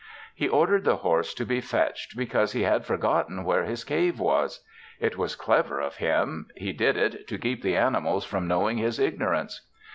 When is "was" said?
4.19-4.65, 5.15-5.35